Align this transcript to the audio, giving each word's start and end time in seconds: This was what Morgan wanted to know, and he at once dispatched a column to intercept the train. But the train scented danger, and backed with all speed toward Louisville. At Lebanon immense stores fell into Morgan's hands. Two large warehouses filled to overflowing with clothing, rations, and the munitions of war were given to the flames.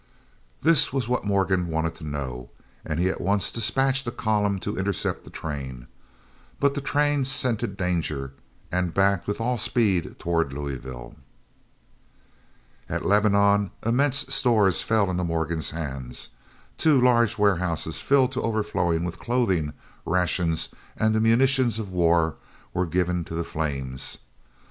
This 0.63 0.91
was 0.91 1.07
what 1.07 1.25
Morgan 1.27 1.67
wanted 1.67 1.93
to 1.97 2.03
know, 2.03 2.49
and 2.83 2.99
he 2.99 3.07
at 3.09 3.21
once 3.21 3.51
dispatched 3.51 4.07
a 4.07 4.11
column 4.11 4.57
to 4.61 4.75
intercept 4.75 5.23
the 5.25 5.29
train. 5.29 5.85
But 6.59 6.73
the 6.73 6.81
train 6.81 7.23
scented 7.23 7.77
danger, 7.77 8.33
and 8.71 8.95
backed 8.95 9.27
with 9.27 9.39
all 9.39 9.57
speed 9.59 10.15
toward 10.17 10.53
Louisville. 10.53 11.17
At 12.89 13.05
Lebanon 13.05 13.69
immense 13.85 14.25
stores 14.33 14.81
fell 14.81 15.07
into 15.11 15.23
Morgan's 15.23 15.69
hands. 15.69 16.29
Two 16.79 16.99
large 16.99 17.37
warehouses 17.37 18.01
filled 18.01 18.31
to 18.31 18.41
overflowing 18.41 19.03
with 19.03 19.19
clothing, 19.19 19.71
rations, 20.03 20.69
and 20.97 21.13
the 21.13 21.21
munitions 21.21 21.77
of 21.77 21.91
war 21.93 22.37
were 22.73 22.87
given 22.87 23.23
to 23.25 23.35
the 23.35 23.43
flames. 23.43 24.17